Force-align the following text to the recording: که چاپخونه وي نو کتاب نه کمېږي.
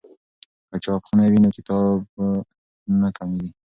که 0.69 0.75
چاپخونه 0.83 1.23
وي 1.31 1.39
نو 1.43 1.49
کتاب 1.57 1.97
نه 3.01 3.09
کمېږي. 3.17 3.51